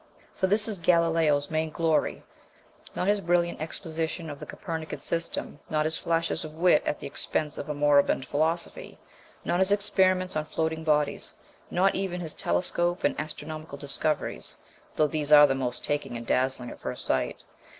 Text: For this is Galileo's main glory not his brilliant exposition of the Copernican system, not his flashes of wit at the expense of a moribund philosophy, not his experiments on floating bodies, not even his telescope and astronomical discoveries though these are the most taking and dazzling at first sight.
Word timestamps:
For 0.33 0.47
this 0.47 0.67
is 0.67 0.79
Galileo's 0.79 1.51
main 1.51 1.69
glory 1.69 2.23
not 2.95 3.07
his 3.07 3.21
brilliant 3.21 3.61
exposition 3.61 4.31
of 4.31 4.39
the 4.39 4.47
Copernican 4.47 4.99
system, 4.99 5.59
not 5.69 5.85
his 5.85 5.95
flashes 5.95 6.43
of 6.43 6.55
wit 6.55 6.81
at 6.87 6.99
the 6.99 7.05
expense 7.05 7.55
of 7.59 7.69
a 7.69 7.75
moribund 7.75 8.25
philosophy, 8.25 8.97
not 9.45 9.59
his 9.59 9.71
experiments 9.71 10.35
on 10.35 10.45
floating 10.45 10.83
bodies, 10.83 11.35
not 11.69 11.93
even 11.93 12.19
his 12.19 12.33
telescope 12.33 13.03
and 13.03 13.13
astronomical 13.19 13.77
discoveries 13.77 14.57
though 14.95 15.05
these 15.05 15.31
are 15.31 15.45
the 15.45 15.53
most 15.53 15.83
taking 15.83 16.17
and 16.17 16.25
dazzling 16.25 16.71
at 16.71 16.79
first 16.81 17.05
sight. 17.05 17.43